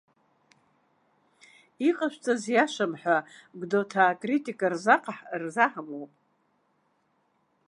Иҟашәҵаз 1.87 2.43
иашам 2.53 2.93
ҳәа, 3.01 3.17
гәдоуҭаа 3.59 4.07
акритика 4.11 4.67
рзаҳамуп. 5.43 6.11